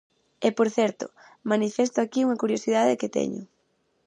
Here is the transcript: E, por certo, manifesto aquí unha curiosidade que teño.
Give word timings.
E, 0.47 0.49
por 0.57 0.67
certo, 0.77 1.05
manifesto 1.51 1.97
aquí 2.01 2.19
unha 2.25 2.41
curiosidade 2.43 2.99
que 2.99 3.13
teño. 3.17 3.43